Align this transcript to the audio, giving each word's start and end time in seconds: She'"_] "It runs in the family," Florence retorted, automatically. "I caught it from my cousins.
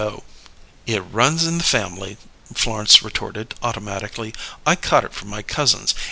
She'"_] 0.01 0.07
"It 0.87 1.01
runs 1.01 1.45
in 1.45 1.59
the 1.59 1.63
family," 1.63 2.17
Florence 2.55 3.03
retorted, 3.03 3.53
automatically. 3.61 4.33
"I 4.65 4.75
caught 4.75 5.03
it 5.05 5.13
from 5.13 5.27
my 5.27 5.43
cousins. 5.43 5.93